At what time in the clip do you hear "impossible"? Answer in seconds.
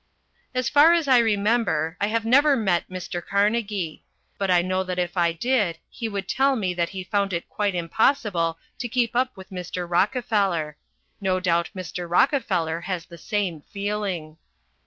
7.75-8.57